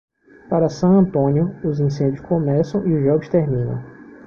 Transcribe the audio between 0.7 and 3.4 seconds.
San Antonio, os incêndios começam e os jogos